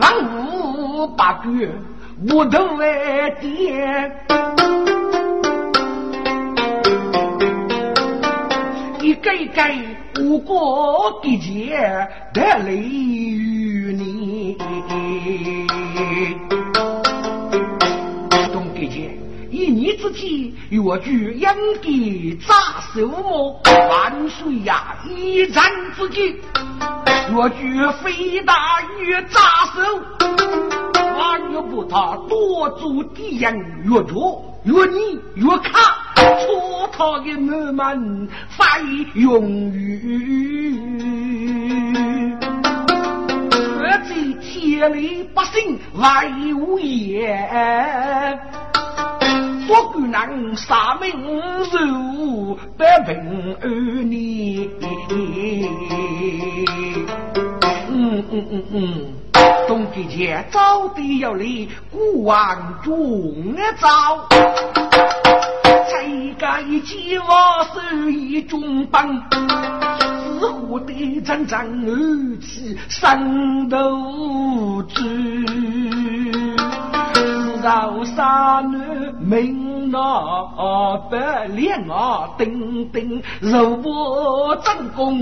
[0.00, 0.12] 万
[0.48, 1.44] 物八卦
[2.26, 4.10] 不都来点，
[9.00, 9.62] 一个一个
[10.20, 14.56] 无过的钱得来与你。
[19.66, 21.42] 一年之间，越剧应
[21.82, 22.54] 该扎
[22.94, 23.60] 手么？
[23.64, 24.96] 万岁呀！
[25.04, 25.64] 一战
[25.96, 26.24] 之间，
[27.32, 28.54] 越剧非大
[29.00, 29.40] 越扎
[29.74, 29.82] 手，
[31.18, 38.64] 万越不他多做敌人，越做越你越卡，戳他的门门非
[39.20, 39.42] 用
[39.72, 40.78] 于，
[43.50, 48.38] 何在天理百姓为无言？
[49.68, 51.10] 我孤男杀命
[51.64, 53.68] 受百平二
[54.04, 54.68] 年，
[57.90, 59.06] 嗯嗯嗯嗯，
[59.66, 61.44] 东吉前早得要来，
[61.90, 64.28] 古王中早，
[65.62, 66.06] 才
[66.38, 67.24] 该计我
[67.74, 69.20] 手一中棒。
[70.38, 76.55] 火的阵阵而起，山头枝，
[77.16, 85.18] 四绕山南明那白脸啊，顶顶肉我正宫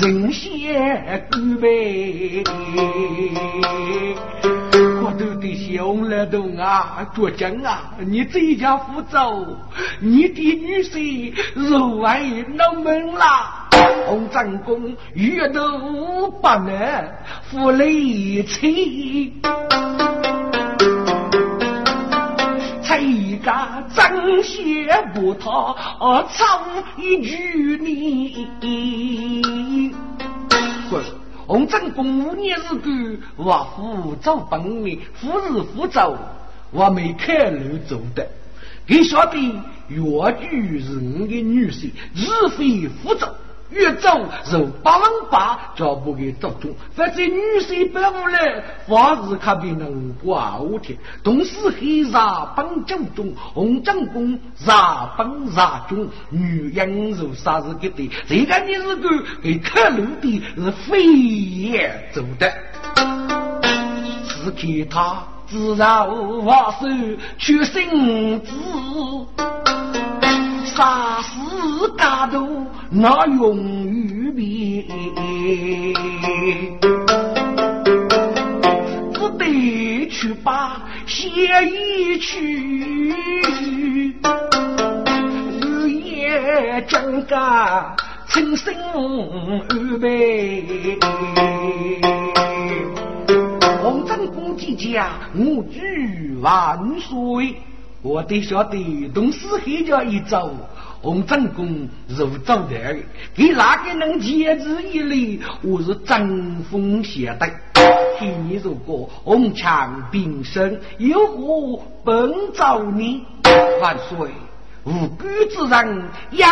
[0.00, 2.42] 人先干杯。
[5.02, 7.90] 我都的兄来动啊，倔强啊！
[7.98, 9.46] 你这家福州，
[10.00, 12.22] 你的女婿入外
[12.54, 13.68] 能门啦！
[14.06, 19.34] 洪长公遇头不难，负累妻，
[23.48, 25.74] 才一个张血不他，
[26.30, 26.60] 唱
[26.98, 28.46] 一句你。
[31.46, 36.18] 洪正公五年日干，我父走本命，夫日夫走，
[36.70, 38.28] 我没开路走的。
[38.86, 39.38] 你晓得，
[39.88, 39.98] 越
[40.32, 43.34] 剧是我的女婿，日非夫走。
[43.70, 46.74] 越走就百万八，脚步给走中。
[46.94, 50.98] 反正女婿百无来，房子可比能挂五天。
[51.22, 58.10] 同时黑茶本正中，红正宫茶本茶中，女人如啥子给的？
[58.26, 59.08] 这个你是个
[59.42, 62.52] 给开路的，是飞也走的。
[64.28, 66.86] 只看他自然无话手
[67.36, 70.07] 去生子。
[70.78, 74.84] 杀死家徒，那用于灭，
[79.12, 81.28] 只得去把血
[81.66, 83.12] 衣去，
[85.60, 87.96] 日夜将家
[88.28, 88.72] 亲生
[89.68, 90.06] 安排。
[93.82, 97.56] 红尘公鸡家，我祝万岁。
[98.00, 100.52] 我得晓得，东四黑家一走，
[101.02, 102.96] 洪正公如走的，
[103.34, 105.40] 给哪个能坚持一礼？
[105.62, 107.52] 我是争锋相对。
[108.18, 113.24] 听你如果红墙并生，有何本找你？
[113.80, 114.30] 万岁，
[114.84, 116.50] 无辜之人养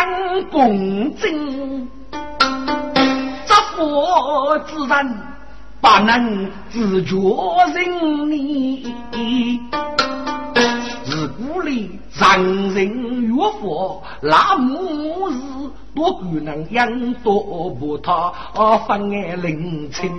[0.51, 5.17] 公正，执法之人
[5.79, 7.15] 不能自觉
[7.73, 8.93] 人你。
[11.17, 15.37] 自古里人人越佛，那母是
[15.93, 18.31] 多可能养多不他
[18.87, 20.09] 分爱灵清。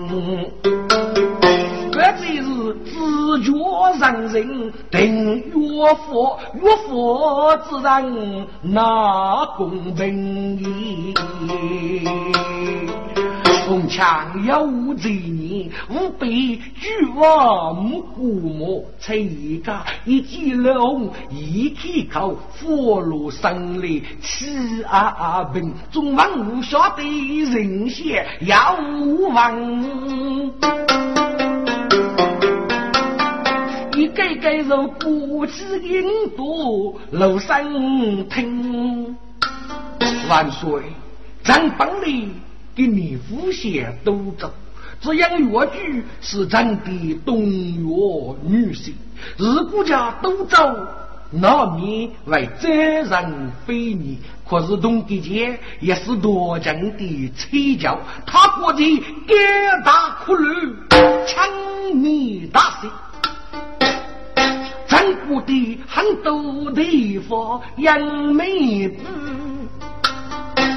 [1.90, 3.52] 这只是自觉
[3.98, 11.14] 人人定越佛，越佛之人那公平。
[13.66, 16.26] 红墙有罪孽，吾辈
[16.56, 19.76] 举王古墓，才一个
[20.06, 27.02] 一记龙，一开口，佛罗生里七阿平，众王无晓得
[27.44, 28.78] 人仙要
[29.30, 29.82] 王，
[33.96, 37.64] 一个个如过去印度楼上
[38.28, 39.16] 听，
[40.28, 40.82] 万岁，
[41.42, 42.28] 咱帮里。
[42.76, 44.52] 给你父先都走，
[45.00, 48.92] 这样越剧是咱的东岳女婿。
[49.36, 50.76] 如果家都走，
[51.30, 54.18] 那面为责任非你。
[54.48, 60.74] 可是东帝杰也是多情的催教，他过去肝大苦路，
[61.26, 61.46] 抢
[62.02, 62.88] 你大事。
[64.86, 68.00] 咱国的很多地方杨
[68.34, 69.04] 梅子。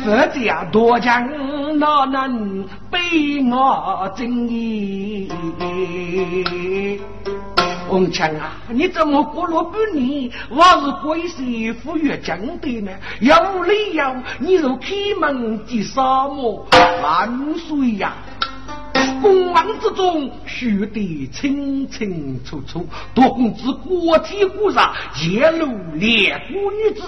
[0.04, 3.00] 这家多将哪能被
[3.50, 5.32] 我正义？
[7.92, 12.92] 红强啊，你怎么过了半年，我是贵媳妇越讲的呢？
[13.20, 16.66] 有理由，你就开门见沙漠，
[17.04, 18.14] 万岁呀！
[19.22, 27.04] 公忙之中写得清清楚楚，多公子国体国杀，揭露列国女子，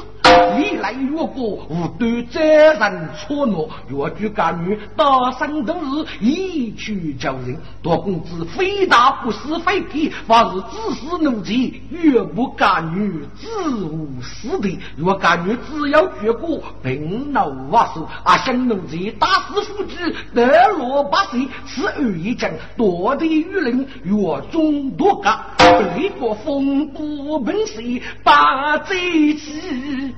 [0.57, 7.57] 历来越过无端责任错挪，越举干女大生都是一曲叫人。
[7.81, 14.79] 多公子非打不是非皮，反是自私怒气，越不干女自无私的。
[14.95, 21.84] 若干女只要绝过，并恼瓦手，阿想怒气打死夫子，得落八岁是。
[22.13, 24.13] 一将夺地于人，越
[24.51, 27.81] 中夺家，对国风度本色，
[28.23, 30.13] 把贼起。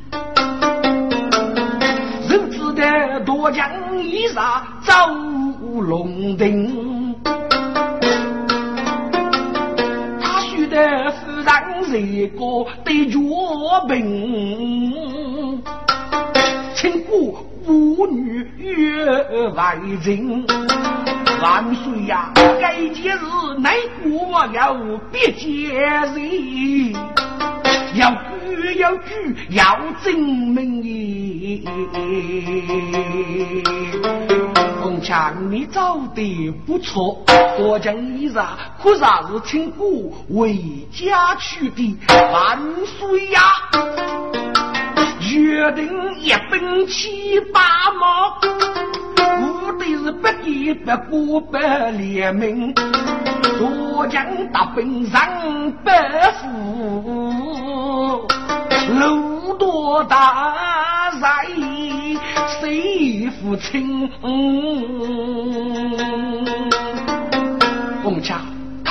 [2.30, 4.94] 人知的夺将一杀，走
[5.82, 7.16] 龙庭。
[10.22, 13.20] 他须得夫人一个对绝
[13.88, 15.64] 病，
[16.76, 17.46] 请过。
[17.66, 19.04] 妇女越
[19.56, 20.46] 外人。
[21.42, 22.32] 万岁呀！
[22.62, 24.76] 该节日乃国要
[25.12, 25.74] 别节
[26.14, 26.94] 日，
[27.96, 31.62] 要举要举要证明耶。
[34.82, 37.24] 凤强，你找的不错，
[37.58, 38.34] 多讲一日
[38.82, 40.58] 可啥是请姑为
[40.92, 41.98] 家去的？
[42.10, 43.40] 万岁呀！
[45.34, 45.90] 约定
[46.20, 47.62] 一本七八
[48.00, 48.38] 毛。
[49.18, 51.58] 我的是不敌不过不
[51.98, 52.74] 联名，
[53.58, 57.75] 左将大本上百户，
[58.88, 61.28] 路多大在
[62.60, 64.10] 谁负清？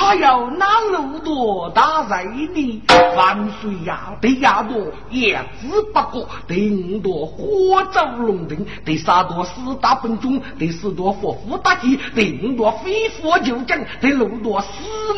[0.05, 0.15] 红桥。
[0.15, 2.81] 他要拿路多大在的
[3.17, 4.13] 万岁呀！
[4.21, 4.77] 得压多
[5.09, 14.67] 叶子不过，得五多火照龙腾，得三多四大本中，得四多佛夫大吉，得五多非佛就将，得六多私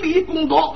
[0.02, 0.74] 利公多。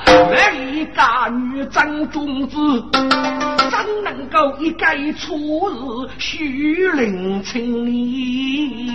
[0.74, 2.58] 一家女长种子，
[2.92, 8.92] 怎能够一改错日虚灵清理？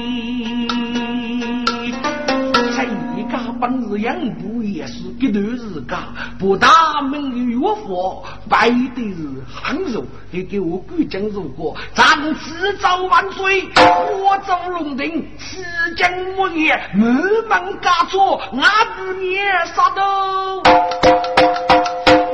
[3.28, 5.98] 家本日养不也是一段日家，
[6.38, 12.04] 不大门的岳父摆的是横肉，你给我赶紧如果咱
[12.34, 15.64] 迟早万岁，我走龙庭，此
[15.96, 18.62] 将莫言，满门家错，俺
[18.96, 19.40] 不灭
[19.74, 20.62] 杀都。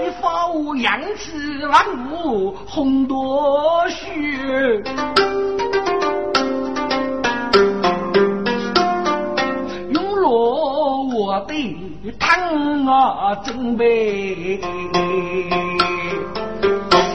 [0.03, 0.49] 一发
[0.83, 4.83] 扬起万物红多血。
[11.15, 11.55] 我的
[12.19, 14.61] 汤啊，准备。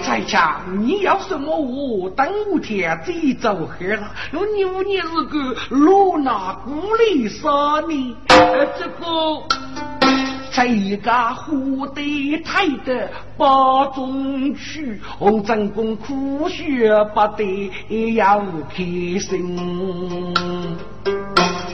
[0.06, 4.12] 在家你要什么我等五天再走黑了。
[4.32, 7.50] 我牛你是个罗纳古里啥
[7.88, 8.16] 呢？
[8.80, 9.44] 这个
[10.52, 18.84] 在一个湖的太的八中区，红真公苦学不得要开
[19.20, 20.34] 心。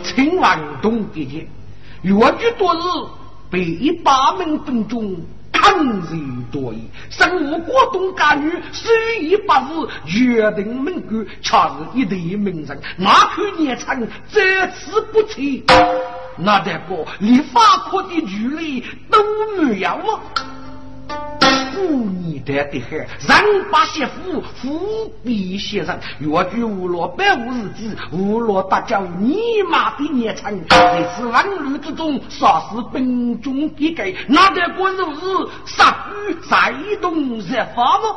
[0.03, 1.47] 清王东姐姐。
[2.03, 2.79] 越剧多日，
[3.49, 5.15] 被一把门分中
[5.51, 6.17] 抗日
[6.51, 6.89] 多矣。
[7.09, 12.81] 生无国东家女，虽已八日，决定门关，恰是一对名人。
[12.97, 15.63] 哪可年成，这次不齐，
[16.37, 19.17] 那得个连法国的距离都
[19.63, 20.19] 没有吗？
[21.77, 29.37] 五年的的海，人把媳妇夫比先生，越剧无落百无日子，无落大叫你
[29.69, 38.15] 妈的年长，在此万乱之中杀死本中的该，哪得过如日杀鱼再动热发吗？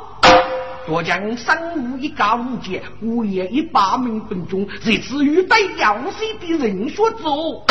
[0.87, 7.65] 多将三五一家五姐，五爷一百名本中，这次遇带要塞的人学走，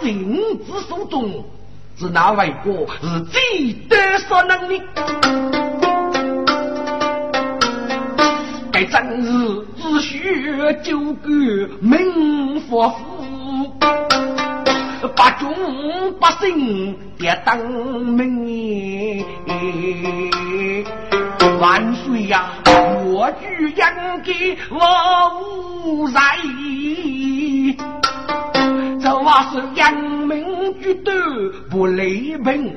[0.00, 0.34] 是人
[0.64, 1.44] 之手中。
[1.98, 4.78] 是哪位国是最得所能的？
[8.70, 11.30] 该正日只需九个
[11.80, 12.98] 名佛夫，
[15.16, 15.54] 八中
[16.20, 19.24] 八姓别当名。
[21.58, 22.50] 万岁呀！
[23.06, 24.78] 我举养给我
[25.86, 26.20] 无在。
[29.06, 29.94] 这话是扬
[30.26, 31.12] 名举头
[31.70, 32.74] 不雷平，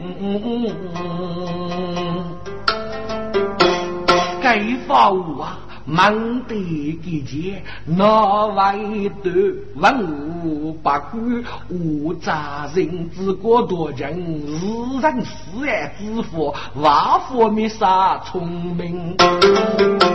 [4.39, 5.09] 该发
[5.41, 5.57] 啊，
[5.87, 8.77] 忙得给钱，哪外
[9.23, 9.31] 头
[9.77, 12.31] 文武百官无责
[12.75, 19.17] 任之过多情，自人死爱之福，万福没啥聪明，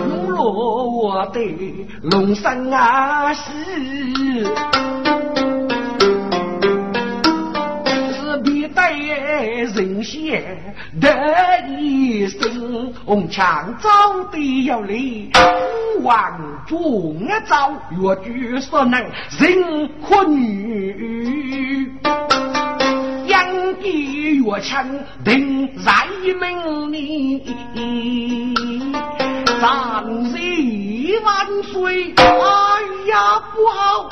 [0.09, 1.41] 用罗我的
[2.03, 3.51] 龙山啊是。
[9.45, 11.09] 人贤得
[11.79, 13.89] 一生，红墙早
[14.33, 14.95] 得要来，
[15.35, 21.93] 虎王中招，越举所能人可女，
[23.27, 23.47] 养
[23.81, 24.87] 的越强
[25.25, 25.93] 定在
[26.41, 27.43] 命里，
[29.61, 32.25] 长日万岁，哎
[33.09, 34.09] 呀不好。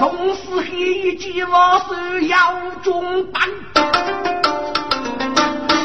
[0.00, 3.46] 同时黑一计我是要中弹，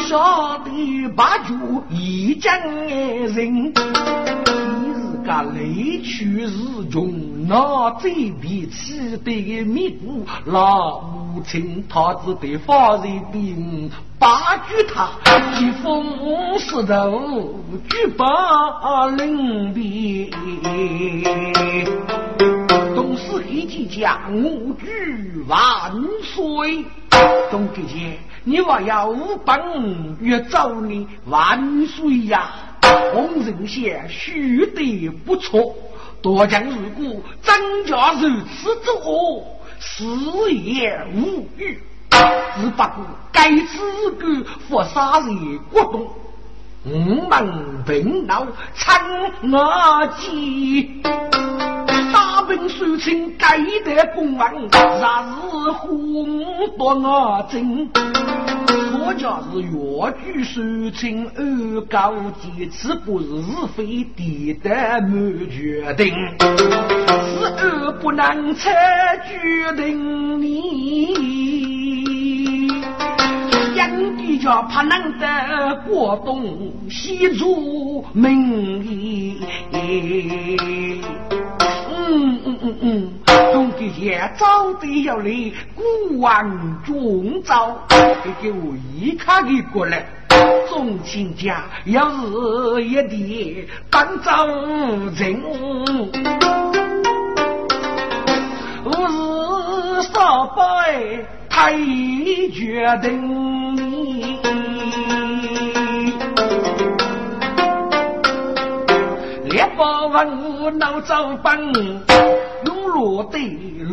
[0.08, 1.54] 杀敌八九
[1.90, 3.74] 一将人，
[5.26, 8.10] 个雷区日中，那这
[8.40, 10.62] 笔起的迷糊，那
[11.34, 15.10] 父亲，他只得发人兵，八举他，
[15.58, 17.56] 疾风势头，
[17.90, 20.30] 举把领兵。
[22.96, 26.86] 东施黑吉将，我举万岁。
[27.50, 29.12] 东吉姐，你话要
[29.44, 31.08] 本越早呢？
[31.26, 32.52] 万岁呀！
[33.14, 35.76] 洪仁贤须得不错。
[36.22, 39.44] 多将如果张家如此之恶，
[39.80, 41.80] 死也无语。
[42.10, 46.08] 只不过该此个佛杀人国东，
[46.86, 49.02] 五门平闹参
[49.52, 51.04] 我计。
[52.14, 55.26] 大兵收清该得公安，rat
[55.66, 57.90] 是红多我真。
[59.08, 66.08] 我家是越剧收清而高级，此不是是非地的满决定，
[66.40, 71.14] 是而不能才决定你。
[73.76, 75.28] 杨帝家怕能得
[75.88, 79.38] 过东西主名利。
[82.66, 85.30] 嗯嗯嗯嗯，东地爷早得要来
[85.76, 87.78] 古往中招，
[88.42, 90.04] 给我一卡给过来。
[90.68, 95.44] 众亲家要是一点当招人，
[98.84, 101.74] 我是少拜太
[102.52, 104.40] 决定你。
[109.52, 111.38] 烈火文武闹早
[112.86, 113.40] 班，用罗的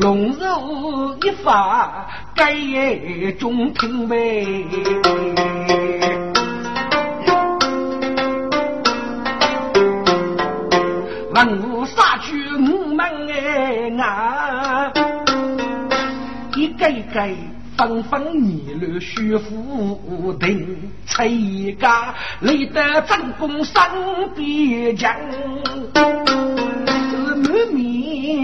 [0.01, 2.55] 龙肉一发，盖
[3.39, 4.67] 中听呗。
[11.35, 14.93] 文武杀去五门哎啊，
[16.57, 17.21] 一个一个。
[17.75, 23.83] 纷纷议论，徐福定，崔家立得战功上
[24.37, 26.62] 边疆，是满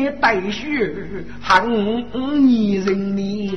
[0.09, 0.91] 面带血
[1.43, 3.53] 恨你人民。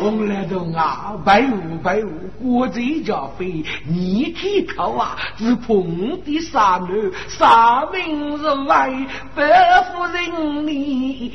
[0.00, 2.10] 红来东啊，白雾白雾，
[2.40, 8.90] 国贼家飞，你开口啊，是碰的杀女，杀命是外，
[9.34, 11.32] 不负人民。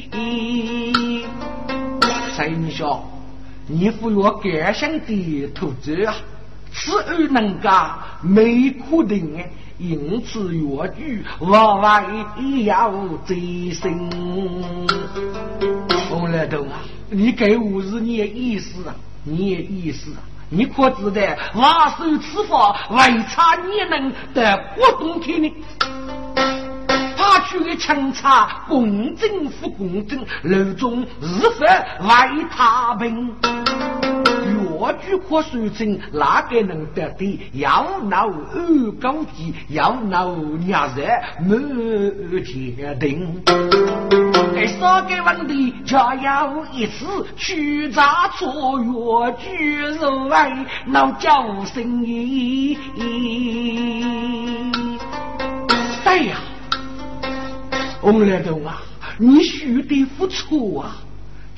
[2.33, 3.03] 谁说
[3.67, 6.15] 你服我感想的投资啊？
[6.73, 7.91] 此而能干，
[8.21, 9.43] 没可能啊！
[9.81, 12.05] 因此越剧往外
[12.65, 12.93] 要
[13.25, 14.09] 追生。
[16.07, 18.93] 红来头啊，你给我是你的意思啊？
[19.23, 20.21] 你的意思啊？
[20.49, 21.21] 你可知道
[21.55, 25.51] 瓦手此法为啥你能得国冬天呢？
[27.17, 33.33] 他去的清查公正不公正，楼中是否为他平？
[34.81, 37.39] 越剧可说成哪个能得的？
[37.53, 40.35] 要闹二高级，要闹
[40.67, 41.01] 伢子
[41.39, 41.55] 没
[42.41, 43.41] 决定。
[44.55, 49.97] 这三个问题，就要一次去查错越剧人
[50.29, 52.77] 来闹叫生意。
[56.03, 56.37] 对呀。
[58.01, 58.81] 洪来东啊，
[59.19, 60.97] 你须得付出啊！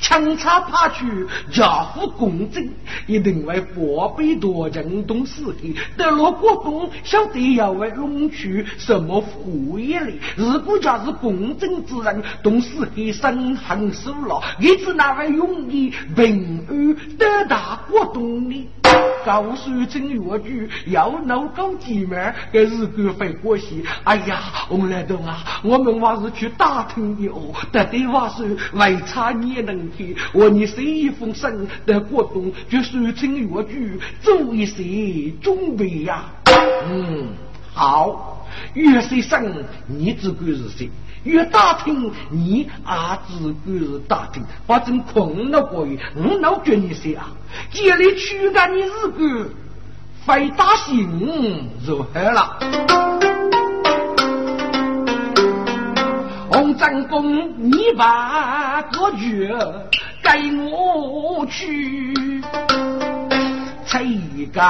[0.03, 1.05] 强差爬去，
[1.49, 2.69] 家父公正，
[3.07, 5.75] 一定为宝贝多人懂事的。
[5.95, 10.19] 得了国公，晓得要为弄去什么福业哩？
[10.35, 18.69] 如果家是公正之人，懂事的生很熟了，一直那位容易平安得大国公呢？
[19.25, 23.83] 告诉正越剧要闹搞姐妹，给日子会过些。
[24.03, 27.53] 哎呀，洪来东啊，我们还是去打听的哦。
[27.71, 36.25] 得对话说，为差你能听，我你写一封信到国东，就说正越剧做一些准备呀。
[36.87, 37.27] 嗯，
[37.73, 39.39] 好，越写信
[39.87, 40.89] 你只管是写。
[41.23, 42.67] 越打听，你也
[43.27, 47.27] 只管是打听，反正困了过于，我老叫你谁啊，
[47.71, 49.49] 家里驱赶你日干，
[50.25, 52.59] 非打醒如何了。
[56.49, 59.49] 洪长公，你把个局
[60.21, 62.13] 给我去，
[64.01, 64.61] 一个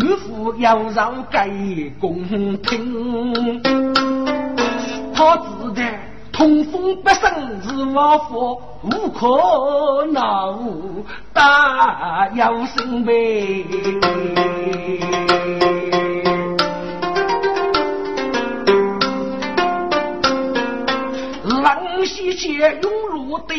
[0.00, 2.24] 女妇要让给公
[2.58, 3.62] 听。
[5.14, 5.42] 他知
[5.74, 5.82] 道
[6.32, 13.66] 通风不生是王佛，无可奈何大有心悲。
[21.44, 23.54] 冷西街涌入的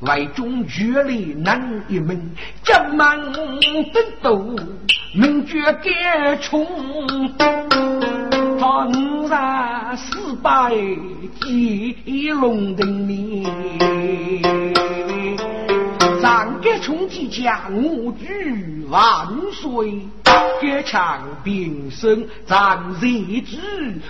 [0.00, 2.18] 外中绝力难一门，
[2.64, 3.32] 家门
[3.92, 4.56] 得斗，
[5.14, 6.66] 名绝该冲。
[8.58, 9.34] 他五十
[9.96, 10.74] 四百
[11.40, 13.44] 几龙的面，
[16.30, 20.00] 上个冲击将我举万岁。
[20.62, 23.58] 该强兵生战日之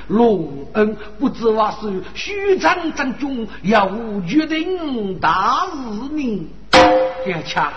[0.09, 3.89] 龙恩，不知话是虚张正中要
[4.29, 6.47] 决定大事呢。
[7.25, 7.73] 该强。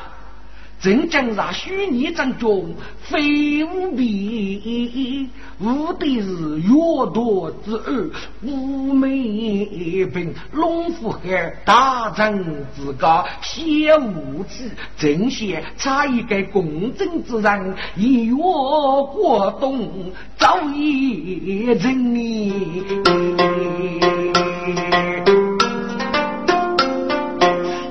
[0.84, 6.70] 真正在虚拟战中，非无比，无的是越
[7.14, 8.10] 多之二，
[8.42, 12.38] 无美兵，龙虎海大战
[12.76, 22.84] 之高，先无知，正显差一个公正之人，一越过东，早已人命。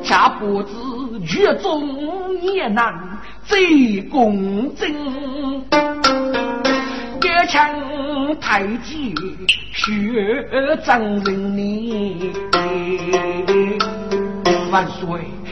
[0.02, 0.81] 下不知。
[1.34, 2.94] 狱中也难
[3.44, 4.92] 最公正，
[7.22, 7.74] 越强
[8.40, 9.14] 太极
[9.72, 12.32] 血战人呢，
[14.72, 15.06] 万岁。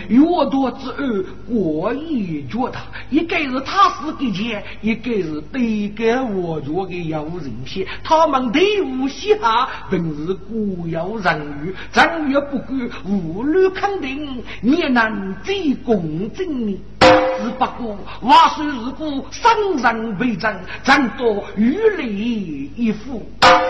[0.09, 0.19] 越
[0.51, 2.79] 多之二，我已觉得
[3.11, 7.87] 一个是他死的钱，一个是对给我做的有人些。
[8.03, 16.81] 他们队伍下本是固有人与，人越不管无律肯定，也难最公正呢。
[17.01, 23.23] 只不过话虽如果，生人为真，咱多与理一副。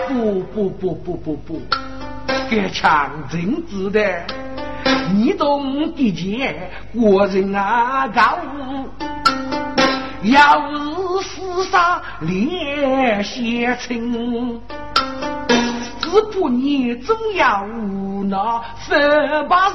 [0.07, 1.61] 不不不不不不，
[2.49, 4.01] 该强政治的。
[5.13, 8.37] 你懂的见，国人啊高，
[10.23, 10.71] 要
[11.21, 14.61] 是厮杀烈血情，
[15.99, 17.65] 只怕你总要
[18.29, 19.73] 那十八日。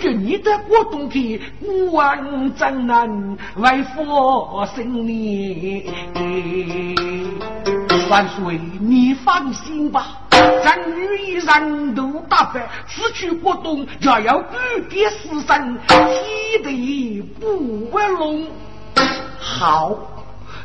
[0.00, 5.90] 绝你的国东的孤王真难为佛生你，
[8.10, 10.23] 万岁，你放心吧。
[10.64, 18.48] 咱女一人都打败，此去国东，就要举点死神，体力不为龙。
[19.38, 19.94] 好，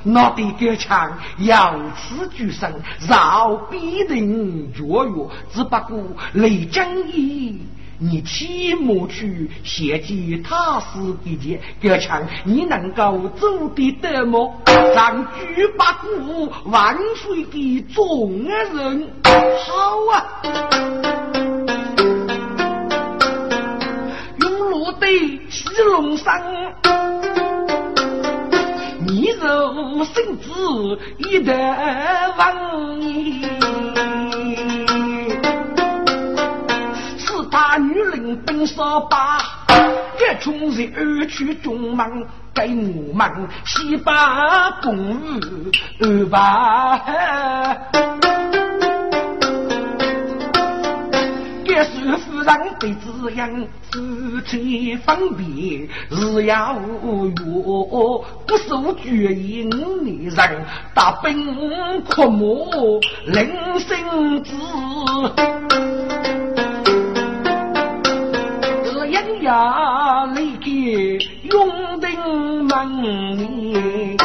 [0.04, 2.72] 那得个枪要此举胜，
[3.10, 5.14] 饶必定卓越，
[5.54, 7.62] 只不过雷将义。
[8.02, 14.56] 你起码去献祭他死的节，这强你能够走得得么？
[14.96, 20.42] 让举八股万岁的众人好啊！
[24.40, 25.08] 用落得
[25.50, 26.42] 七龙山，
[29.06, 30.50] 你若生子
[31.18, 31.54] 一得
[32.38, 33.89] 万年。
[37.80, 39.38] 女人本少把，
[40.18, 42.24] 这穷人二去中忙，
[42.54, 45.40] 给我们西把公务
[46.02, 47.00] 二把。
[51.66, 53.50] 这是夫人对子养，
[53.92, 57.32] 夫妻分别是要约，
[58.46, 63.50] 不受绝音的人，大本阔母人
[63.80, 64.52] 生子。
[69.42, 70.70] 呀，那个
[71.44, 74.18] 永定门里，